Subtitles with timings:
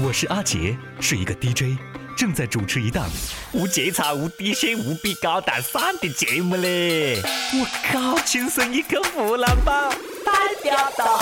[0.00, 1.78] 我是阿杰，是一个 DJ，
[2.16, 3.08] 正在主持一档
[3.52, 7.22] 无节操、无底线、无比高大上的节目嘞！
[7.52, 9.90] 我靠，亲生一个湖南包，
[10.24, 10.32] 代
[10.64, 11.20] 表到。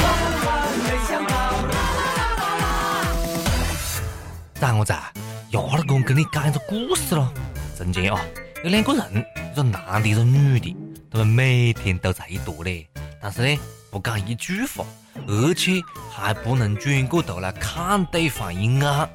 [4.59, 4.95] 当我在
[5.51, 7.31] 亚老公跟你讲一个故事咯。
[7.77, 8.25] 从前啊，
[8.65, 10.75] 有两个人，一个男的，一个女的，
[11.11, 12.89] 他们每天都在一坨嘞，
[13.21, 13.61] 但是呢，
[13.93, 14.87] 不讲一句话，
[15.29, 15.73] 而且
[16.11, 19.09] 还不能转过头来看对方一眼。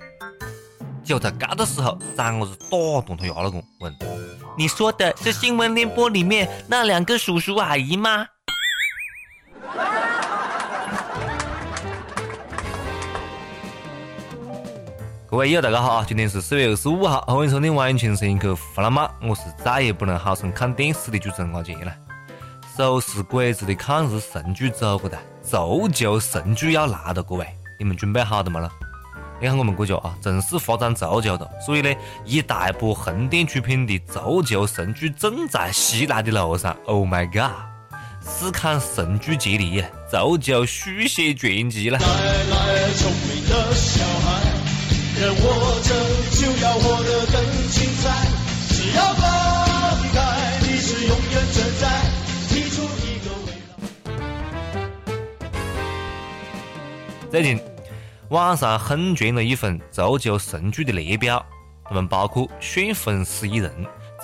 [1.04, 3.92] 就在这个时候，张伢子打断他亚老公，问
[4.56, 8.28] ：“你说的是新闻联播里面那两个叔叔阿姨吗？”
[15.28, 21.92] 各位友大家好，今天是四月二十五号，欢迎收听完全声音客湖南妈，我是再也不能好生看电视的主持人阿杰了。
[22.78, 27.44] 手持鬼子的抗日神剧走过的，足球神剧要来了，各位，
[27.80, 28.70] 你们准备好了没了？
[29.42, 31.92] 你看我们国家啊，正是发展足球的，所以呢，
[32.24, 36.78] 一大波横店出品的足球神剧正在袭来的路上。
[36.86, 37.50] Oh my god！
[38.22, 41.98] 试看神剧接力，足球续写传奇了。
[48.70, 49.14] 只要
[57.30, 57.60] 最近
[58.30, 61.46] 网上疯传了一份足球神剧的列表，
[61.84, 63.70] 他们包括《旋风十一人》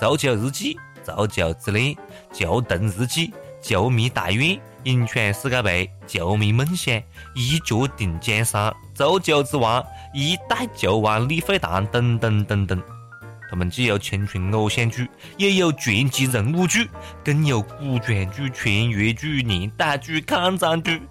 [0.00, 0.78] 足球日记》
[1.16, 1.94] 《足球之恋》
[2.32, 3.28] 《球童日记》
[3.60, 6.94] 《球迷大院》《银川世界杯》《球迷梦想》
[7.34, 9.82] 《一脚定江山》《足球之王》。
[10.14, 12.80] 一代球王李惠堂等等等等，
[13.50, 16.88] 他们既有青春偶像剧，也有传奇人物剧，
[17.24, 21.02] 更有古装剧、穿越剧、年代剧、抗战剧。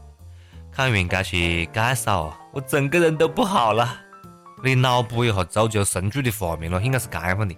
[0.75, 3.95] 看完这些介绍，我整个人都不好了。
[4.63, 7.55] 你脑补一下足球神剧的画面咯，应该是这样的：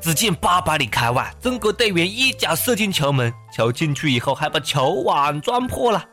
[0.00, 6.04] 只见八百里开外，中国队员一脚射进球门，球进去以后还把球网撞破了。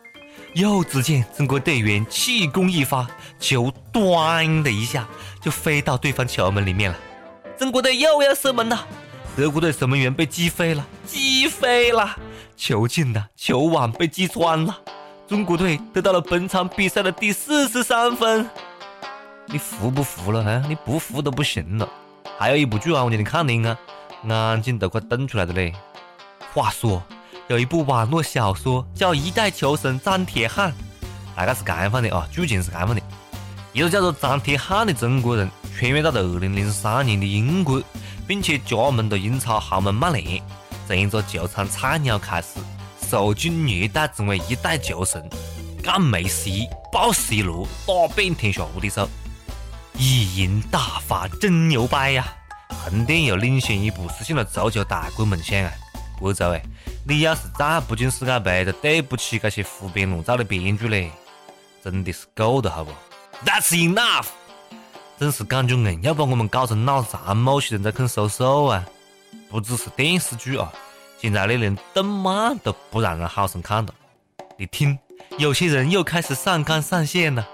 [0.54, 3.08] 又只见中国队员气功一发，
[3.40, 5.08] 球“端”的一下
[5.42, 6.98] 就飞到对方球门里面了。
[7.58, 8.88] 中国队又要射门了，
[9.36, 12.16] 德国队守门员被击飞了，击飞了，
[12.56, 14.78] 球进了，球网被击穿了。
[15.28, 18.50] 中国队得到了本场比赛的第四十三分。
[19.48, 20.44] 你服不服了？
[20.44, 21.88] 哈，你不服都不行了。
[22.38, 23.78] 还有一部剧啊，我叫你看的啊，
[24.28, 25.74] 眼睛都快瞪出来了嘞。
[26.54, 27.02] 话说。
[27.50, 30.72] 有一部网络小说叫《一代球神张铁汉》，
[31.36, 33.02] 大概是这样的啊，剧情是这样的：
[33.74, 37.84] 一个叫做张铁汉的中国人穿越到了二零零三年的英国，
[38.26, 40.42] 并且加盟了英超豪门曼联，
[40.88, 42.62] 从一个球场菜鸟开始，
[43.14, 45.30] 受尽虐待，成为一代球神，
[45.84, 49.08] 干梅西、抱 C 罗，打遍天下无敌手，
[49.96, 52.36] 一赢大发，真牛掰呀！
[52.70, 55.72] 横店又领先一步，实现了足球大国梦想啊！
[56.18, 56.64] 国足哎！
[57.08, 61.12] 你要是再不进世界杯，就对不起这些胡编乱造的编剧嘞！
[61.84, 62.92] 真的是够了，好不
[63.46, 64.26] ？That's enough！
[65.20, 68.84] 真是感觉硬要把我们搞成脑残，某些人在啃手手啊！
[69.52, 70.74] 不只是电视剧啊，
[71.24, 73.94] 现在你连动漫都不让人好生看了。
[74.58, 75.00] 你听，
[75.38, 77.48] 有些人又开始上纲上线了。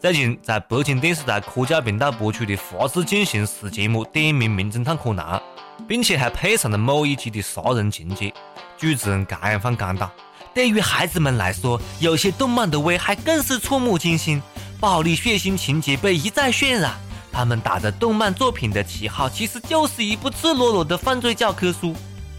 [0.00, 5.42] 最近在北京电视台科教频道播出的《法制进行时》节目，点名名侦探柯南，
[5.88, 8.32] 并且还配上了某一集的杀人情节。
[8.78, 10.08] 主持人这样放讲道：
[10.54, 14.40] 对于孩子们来说，有些动漫的危害更是触目惊心，
[14.78, 16.94] 暴力血腥情节被一再渲染。
[17.32, 21.92] 他们打着动漫作品的旗号，其实就是一部赤裸裸的犯罪教科书。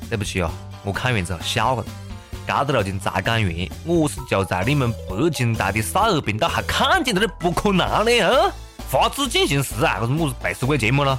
[0.10, 0.52] 对不起哦，
[0.84, 1.84] 我看完之后笑了。
[2.48, 8.52] 这个路径再讲完，我是就在你们北京台的少儿频道还看见了的，不可能的啊！
[8.88, 11.18] 法制进行时啊，这是么子背时鬼节目了？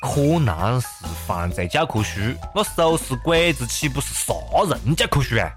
[0.00, 0.86] 柯南是
[1.26, 2.20] 犯罪教科书，
[2.54, 4.32] 那手撕鬼子岂不是杀
[4.70, 5.52] 人教科书啊？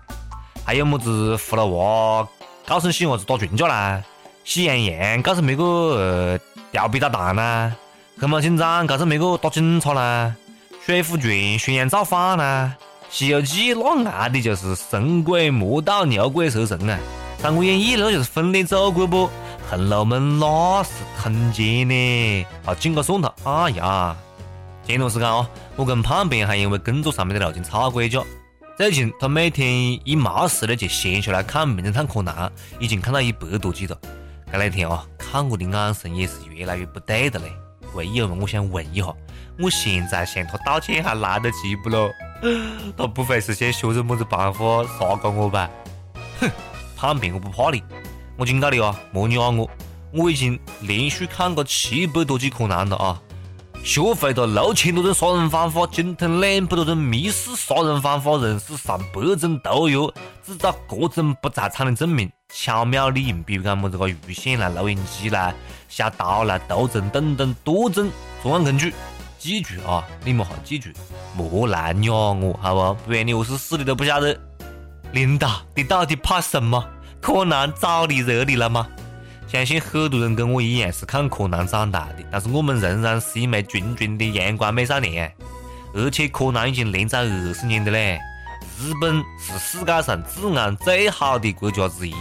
[0.65, 2.27] 还有么子葫芦娃
[2.67, 4.03] 告诉细伢子打群架啦？
[4.43, 6.37] 喜羊羊告诉别个
[6.73, 7.73] 调皮捣蛋啦？
[8.19, 10.35] 黑猫警长告诉别个打警察啦？
[10.89, 12.75] 水浒传宣扬造反呐？
[13.11, 16.97] 西游记那爱的就是神鬼魔道牛鬼蛇神啊！
[17.37, 19.29] 三国演义那就是分裂祖国不？
[19.69, 20.89] 红楼梦那是
[21.21, 22.43] 通奸呢？
[22.65, 24.17] 啊，紧个算了，哎呀！
[24.83, 28.23] 前段时间啊，我跟胖边还因为工作上面的事情吵过一架。
[28.75, 32.33] 最近他每天一没事呢，就闲下来看《名侦探柯南》，
[32.79, 33.95] 已经看到一百多集了。
[34.51, 37.53] 这两天啊，看我的眼神也是越来越不对的嘞。
[37.93, 39.13] 位友们，我想问一下，
[39.61, 42.09] 我现在向他道歉还来得及不咯？
[42.95, 44.59] 他不会是想学着么子办法
[44.97, 45.69] 杀过我吧？
[46.39, 46.49] 哼，
[46.95, 47.83] 胖边我不怕你，
[48.37, 49.69] 我警告你啊，莫惹我，
[50.13, 53.21] 我已经连续看过七百多集柯南了啊！
[53.83, 60.09] 学会了六千多种杀人方法，精通两百多种密室杀人方法，认识上百种毒药，
[60.45, 65.53] 制造各种不在场的证明，巧妙利用，比如讲么子个鱼线啦、录音机啦、
[65.89, 68.09] 小刀啦、毒针等等多种
[68.41, 68.93] 作案工具。
[69.39, 70.89] 记住啊，你们哈记住，
[71.33, 73.05] 莫来惹我，好不？
[73.05, 74.37] 不然你我是死的都不晓得。
[75.13, 76.85] 领导，你到底怕什么？
[77.21, 78.85] 柯南招你惹你了吗？
[79.47, 85.33] 相信很多人跟我一样是看柯南长大的，但是我们仍然是一枚纯纯的阳光美少年。
[85.95, 88.19] 而且柯南已经连载二十年的嘞。
[88.77, 92.13] 日本是世界上治安最好的国家之一。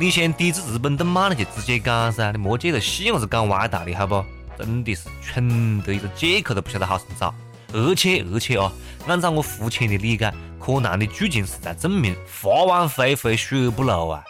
[0.00, 4.24] 你想抵制日本动漫了就直接讲噻，你莫借着戏我是讲歪道理，好不？
[4.58, 7.34] 真的是蠢得一个借口都不晓得好生找。
[7.72, 8.72] 而且而且啊，
[9.08, 14.22] 按照我肤浅的理解，柯南的剧情是在证明法网恢恢，疏而不漏啊。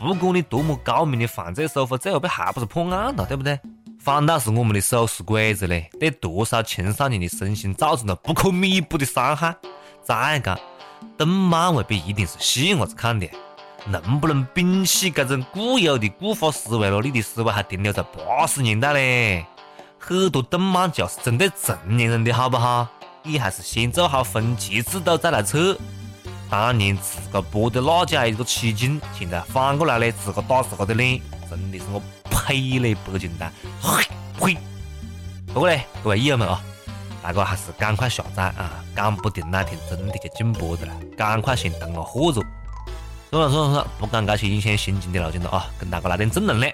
[0.00, 3.58] 不管你多么高明的犯罪手法，最后被还不是破案了，对不对？
[3.98, 9.54] 反倒是我们的手势鬼子嘞，对多少青少年的身心造成了不可弥补的伤害。
[10.02, 10.58] 再讲，
[11.18, 13.28] 动漫未必一定是细伢子看的，
[13.86, 17.02] 能不能摒弃这种固有的固化思维了？
[17.02, 19.44] 你的思维还停留在八十年代嘞？
[19.98, 22.86] 很多动漫就是针对成年人的，好不好？
[23.24, 25.76] 你还是先做好分级制度再来测。
[26.48, 32.00] 当年自个播的那家一个起劲，现在反过来嘞，自个打自个的脸，真的是我
[32.30, 32.94] 呸嘞！
[32.94, 33.52] 北京蛋，
[33.82, 34.08] 呸
[34.40, 34.58] 呸！
[35.52, 36.62] 不过嘞，各位友们啊，
[37.22, 42.40] 大家还是赶快下载啊，讲不定哪天真的就禁播的了，赶快先囤个货着。
[43.30, 46.72] 算了算了算了，不讲这些影响心情的路径了啊，跟大家来点正能量。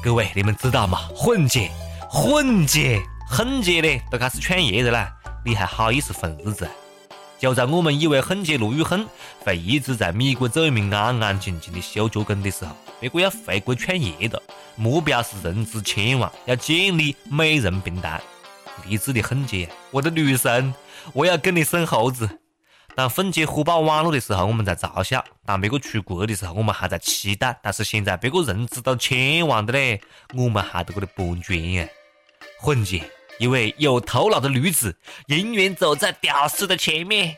[0.00, 1.08] 各位，你们知道吗？
[1.16, 1.72] 混姐，
[2.10, 5.12] 混姐，混姐嘞，都开始创业了啦，
[5.44, 6.66] 你还好意思混日子？
[7.38, 9.06] 就在我们以为混姐卢玉亨
[9.44, 14.42] 会一直在美国做一名安安静静的修脚工的时候，别个要回国创业了，
[14.74, 18.18] 目标是融资千万，要建立美容平台。
[18.86, 20.72] 励志的混姐，我的女神，
[21.12, 22.26] 我要跟你生猴子。
[22.94, 27.56] 当混姐火爆网络的时候，我们在嘲笑；当别个出国的时候，我们还在期待。
[27.62, 30.00] 但是现在别个融资都千万的嘞，
[30.34, 31.86] 我们还在这里搬砖呀，
[32.58, 33.02] 混姐。
[33.38, 34.96] 一位有头脑的女子，
[35.28, 37.36] 永远走在屌丝的前面。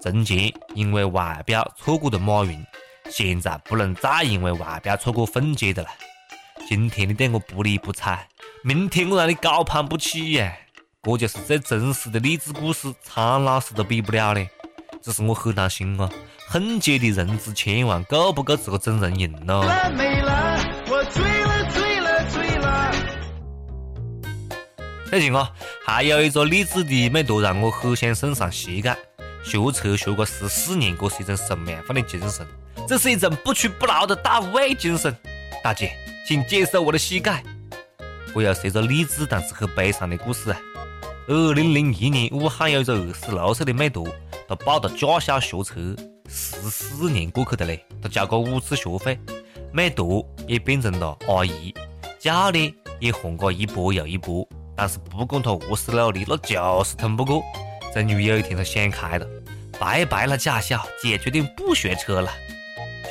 [0.00, 2.64] 曾经因为外表错过的马云，
[3.10, 5.88] 现在不能再因为外表错过凤姐的了。
[6.66, 8.26] 今天你对我不理不睬，
[8.64, 10.56] 明天我让你高攀不起呀！
[11.02, 14.48] 这就是最真实的励志故事，苍老师都比不了嘞。
[15.02, 16.08] 只是我很担心啊，
[16.48, 19.62] 凤姐的人资千万够不够这个整容用咯？
[25.12, 25.52] 最近啊，
[25.84, 28.96] 还有一个励志的美图让我很想送上膝盖。
[29.44, 32.46] 学车学过十四年，这是一种什么样的精神？
[32.88, 35.14] 这是一种不屈不挠的大无畏精神。
[35.62, 35.92] 大姐，
[36.26, 37.44] 请接受我的膝盖。
[38.34, 40.58] 我又是一个励志但是很悲伤的故事啊。
[41.28, 44.08] 二零零一年，武汉有一个二十六岁的美图，
[44.48, 45.74] 他报的驾校学车，
[46.26, 49.20] 十四年过去的嘞，她交过五次学费，
[49.74, 51.74] 美图也变成了阿姨，
[52.18, 54.48] 教练也换过一波又一波。
[54.76, 57.42] 但是不管他何时努力，那就是通不过。
[57.94, 59.26] 终于有一天，他想开了，
[59.78, 62.30] 拜拜了驾校，姐决定不学车了。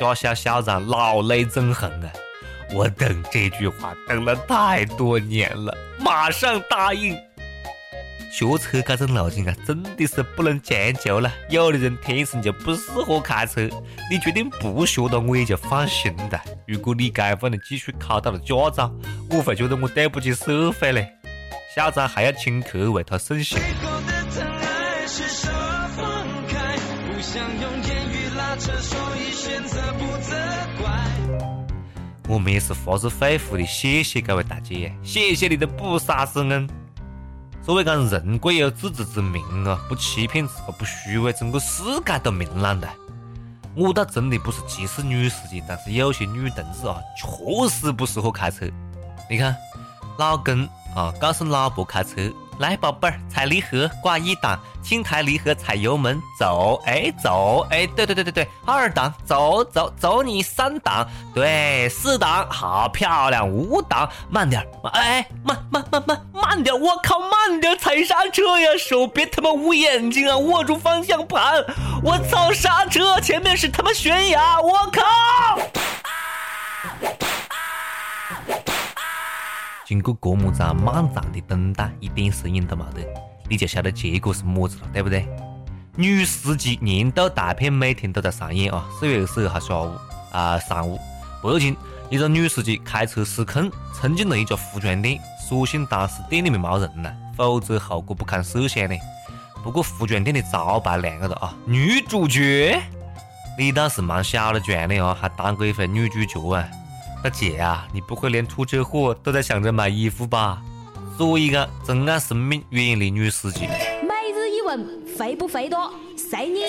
[0.00, 2.12] 驾校校长老泪纵横啊！
[2.74, 7.16] 我等这句话等了太多年了，马上答应。
[8.32, 11.30] 学车这种路径啊，真的是不能强求了。
[11.50, 13.68] 有的人天生就不适合开车，
[14.10, 16.42] 你决定不学了，我也就放心了。
[16.66, 18.90] 如果你这样的继续考到了驾照，
[19.30, 21.08] 我会觉得我对不起社会嘞。
[21.74, 23.58] 校长还要请客为他送行。
[32.28, 36.68] 我们也是发自肺腑的谢谢各位大姐，谢谢你的不杀之恩。
[37.62, 42.88] 所谓讲人贵有自知之明啊，不欺骗自个，不虚伪，整个世界都明朗了。
[43.74, 48.66] 我倒真的不是歧视女司机，但是有些女同志啊，确实不适合开车。
[49.30, 49.56] 你看，
[50.18, 50.68] 老公。
[50.94, 51.12] 啊！
[51.20, 71.64] 告诉老婆开车，来宝贝儿，踩离合，挂一档，轻抬离合，踩油门，走，哎走，哎，对对对对对，二档，走走走，你三档，对，四档，好漂亮，五档，慢点，哎，慢慢慢慢慢点，我靠，慢点，踩刹车呀，手别他妈捂眼睛啊，握住方向盘，
[72.02, 75.02] 我操，刹车，前面是他妈悬崖，我靠！
[79.92, 83.06] 经过这么长漫长的等待，一点声音都没得，
[83.46, 85.28] 你就晓得结果是么子了，对不对？
[85.96, 88.88] 女司机年度大片每天都在上演啊！
[88.98, 89.92] 四月二十二号下午
[90.32, 90.98] 啊上午，
[91.42, 91.76] 北京
[92.08, 98.96] 一个女司机开车失控，冲进了一家服装店，所幸当时店里面没人呐，否则后果不堪设想呢。
[99.62, 102.80] 不过服装店的招牌亮个的啊，女主角，
[103.58, 106.66] 你倒是蛮小的壮的啊，还当过一回女主角啊！
[107.22, 110.60] 大姐啊，你不会连出车祸都在想着买衣服吧？
[111.16, 113.60] 所以讲，珍爱生命，远离女司机。
[113.60, 115.92] 每日一问，肥不肥多？
[116.16, 116.62] 随你。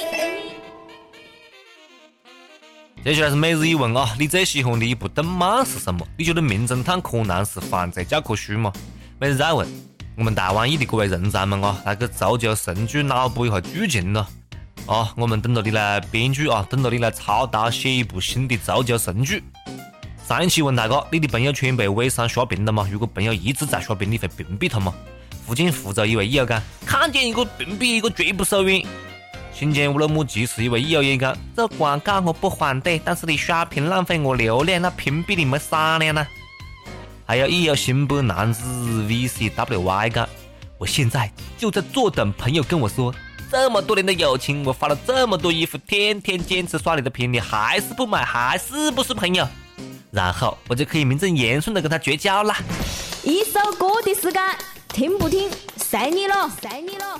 [3.04, 6.08] 接下来是每日一问啊，你最喜欢的一部动漫是什么？
[6.16, 8.72] 你觉得《名侦探柯南》是犯罪教科书吗？
[9.18, 9.68] 每日再问。
[10.16, 14.28] 我们台湾裔的各位人才们啊，来个足球神剧脑补一下剧情咯！
[14.86, 19.44] 啊，我们等着你来编剧啊，等着你来操刀写一部新的足球神剧。
[20.26, 22.88] 上一期问大家，你的朋友圈被微商刷屏了吗？
[22.90, 24.94] 如果朋友一直在刷屏，你会屏蔽他吗？
[25.46, 28.82] 福建福州一位益友讲，看见一个屏蔽一个，绝不手软。
[29.54, 36.26] 新疆乌鲁木齐市一位益友也讲，这广告我不反对，但是你刷屏浪费我流量，那屏蔽你没商量呢？
[37.26, 38.64] 还有一有新北男子
[39.10, 40.30] VCWY 讲，
[40.78, 43.14] 我现在就在坐等朋友跟我说，
[43.52, 49.46] 这么多年的友情，我发了这么多衣服，天天坚持刷你的屏，你还是不买，还是不是朋友？
[50.14, 52.56] 然后我就可以名正言顺的跟他绝交啦。
[53.24, 54.40] 一首歌的时间，
[54.90, 57.20] 听不听，随你了，随你了。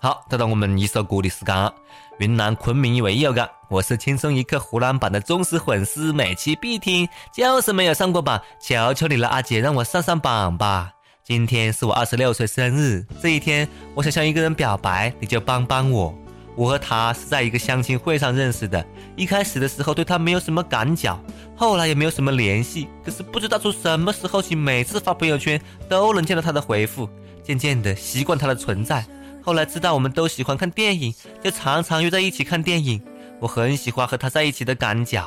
[0.00, 1.72] 好，到到我们一首歌的时间。
[2.18, 10.90] 云南昆明一位友讲，我是轻松一刻湖南版的忠实粉丝，每期必听，就是没有上过榜，求求你了，阿姐让我上上榜吧。
[11.22, 16.12] 今天是我二十六岁生日，这一天我想向一个人表白，你就帮帮我。
[16.56, 18.84] 我和他是在一个相亲会上认识的，
[19.16, 21.18] 一开始的时候对他没有什么感觉，
[21.56, 27.08] 后来也没有什么联系，可是不知道从什么时候起，每次发朋友圈都能见到他的回复，
[27.42, 29.04] 渐渐的习惯他的存在。
[29.42, 33.00] 后来知道我们都喜欢看电影，就常常约在一起看电影。
[33.38, 35.24] 我很喜欢和他在一起的感觉。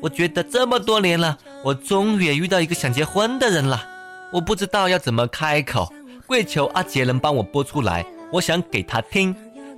[0.00, 3.82] 我觉得这么多年了，我终于也遇到一个想结婚的人了。
[4.32, 5.92] 我不知道要怎么开口，
[6.26, 8.06] 跪求阿杰能帮我播出来。
[8.32, 9.34] 我想给他听，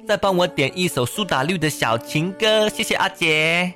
[0.09, 2.67] 再帮我点一首苏打绿的小情歌。
[2.71, 3.71] 谢谢阿姐。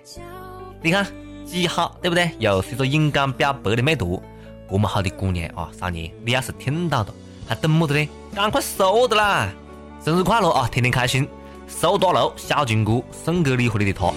[0.81, 1.07] 你看
[1.45, 2.31] 记号，对不对？
[2.39, 4.23] 又是一个勇敢表白的美图。
[4.67, 7.15] 这么好的姑娘啊，少年，你要是听到了，
[7.47, 8.09] 还等么子呢？
[8.35, 9.51] 赶快收的啦！
[10.03, 10.67] 生日快乐啊！
[10.73, 11.29] 天天开心，
[11.69, 14.11] 苏大楼小情歌送给你和你的他。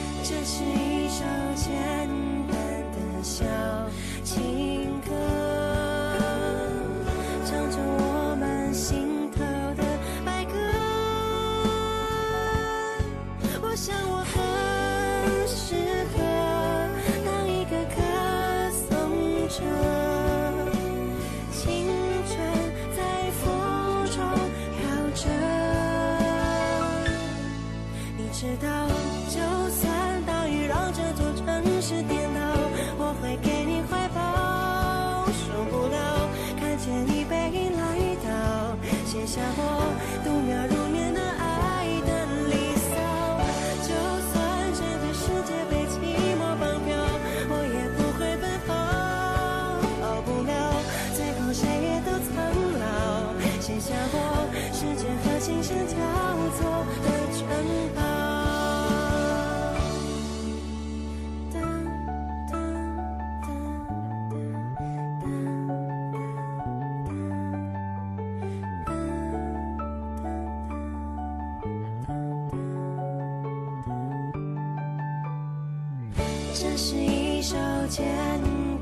[76.77, 77.55] 是一首
[77.89, 78.05] 简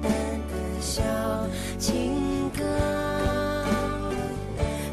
[0.02, 1.04] 单的小
[1.78, 2.64] 情歌，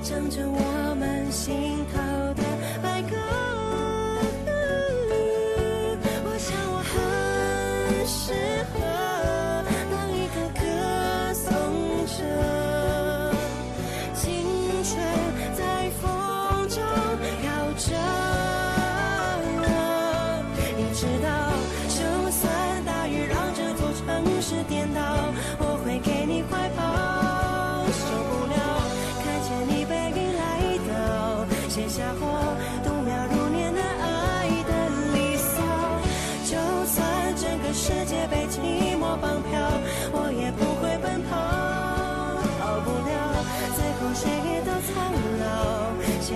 [0.02, 1.99] 唱着我们心头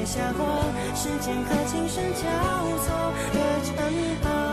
[0.05, 0.45] 下过
[0.95, 3.75] 时间和琴声交错的城
[4.23, 4.44] 堡。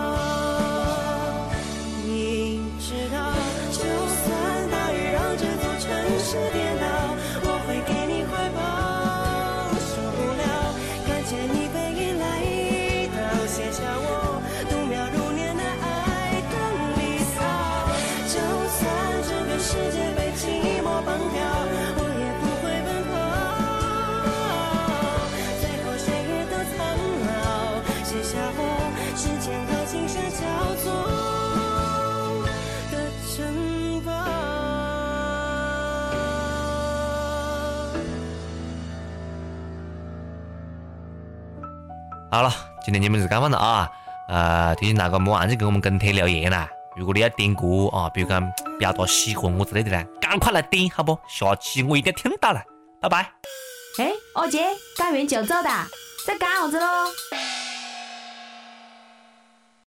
[42.33, 42.50] 好了，
[42.81, 43.91] 今天节目就是干完了啊！
[44.29, 46.65] 呃，提醒大家莫忘记给我们跟帖留言啦。
[46.95, 48.41] 如果你要点歌啊，比如讲
[48.79, 51.19] 表达喜欢我之类的呢，赶快来点好不？
[51.27, 52.63] 下期我一定听到了，
[53.01, 53.29] 拜拜。
[54.00, 55.85] 哎，二姐，讲完就走哒，
[56.25, 56.85] 在干啥子喽？